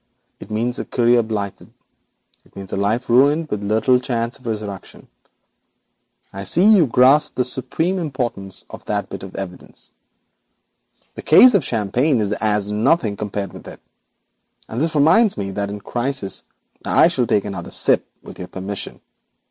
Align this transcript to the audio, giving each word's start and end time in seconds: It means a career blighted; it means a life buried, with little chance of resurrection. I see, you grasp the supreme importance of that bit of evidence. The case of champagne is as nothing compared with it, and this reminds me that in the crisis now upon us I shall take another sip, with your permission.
It 0.39 0.49
means 0.49 0.79
a 0.79 0.85
career 0.85 1.21
blighted; 1.21 1.71
it 2.43 2.55
means 2.55 2.73
a 2.73 2.75
life 2.75 3.07
buried, 3.07 3.51
with 3.51 3.61
little 3.61 3.99
chance 3.99 4.35
of 4.39 4.47
resurrection. 4.47 5.07
I 6.33 6.43
see, 6.45 6.63
you 6.63 6.87
grasp 6.87 7.35
the 7.35 7.45
supreme 7.45 7.99
importance 7.99 8.65
of 8.71 8.83
that 8.85 9.09
bit 9.09 9.21
of 9.21 9.35
evidence. 9.35 9.91
The 11.13 11.21
case 11.21 11.53
of 11.53 11.63
champagne 11.63 12.19
is 12.19 12.31
as 12.33 12.71
nothing 12.71 13.15
compared 13.15 13.53
with 13.53 13.67
it, 13.67 13.79
and 14.67 14.81
this 14.81 14.95
reminds 14.95 15.37
me 15.37 15.51
that 15.51 15.69
in 15.69 15.75
the 15.77 15.81
crisis 15.83 16.41
now 16.83 16.93
upon 16.93 16.93
us 17.01 17.05
I 17.05 17.07
shall 17.09 17.27
take 17.27 17.45
another 17.45 17.69
sip, 17.69 18.03
with 18.23 18.39
your 18.39 18.47
permission. 18.47 19.01